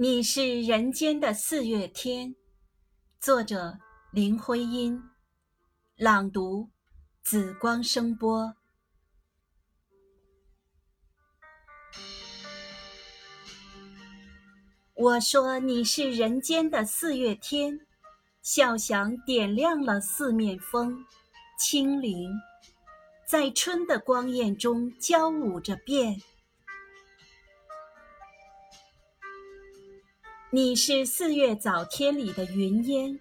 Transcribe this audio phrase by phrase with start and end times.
[0.00, 2.36] 你是人间的四月天，
[3.18, 3.76] 作者
[4.12, 5.02] 林徽因，
[5.96, 6.70] 朗读
[7.24, 8.54] 紫光声波。
[14.94, 17.80] 我说你是人间的四月天，
[18.40, 21.04] 笑响点亮了四面风，
[21.58, 22.30] 清灵，
[23.26, 26.22] 在春的光艳中交舞着变。
[30.50, 33.20] 你是四月早天里的云烟，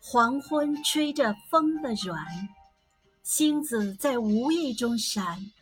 [0.00, 2.24] 黄昏吹着风的软，
[3.22, 5.52] 星子在无意中闪，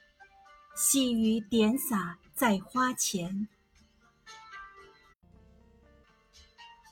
[0.77, 3.49] 细雨点洒在花前。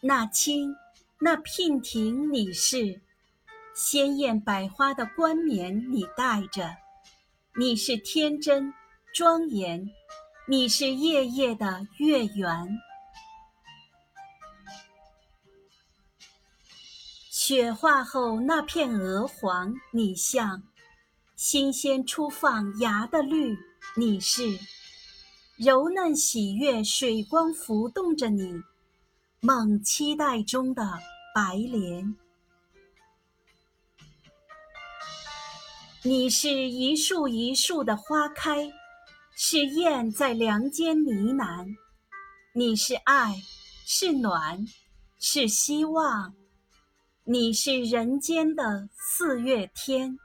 [0.01, 0.75] 那青，
[1.21, 3.01] 那娉婷，你是
[3.73, 6.77] 鲜艳百花的冠冕，你戴着，
[7.57, 8.75] 你是天真
[9.15, 9.89] 庄严，
[10.49, 12.81] 你是夜夜的月圆。
[17.49, 20.61] 雪化后那片鹅黄，你像；
[21.37, 23.57] 新鲜初放芽的绿，
[23.95, 24.59] 你是；
[25.57, 28.61] 柔嫩喜悦水光浮动着你，
[29.39, 30.99] 梦期待中的
[31.33, 32.17] 白莲。
[36.03, 38.73] 你是一树一树的花开，
[39.37, 41.77] 是燕在梁间呢喃。
[42.53, 43.37] 你是爱，
[43.85, 44.67] 是暖，
[45.21, 46.35] 是希望。
[47.29, 50.17] 你是人间的四月天。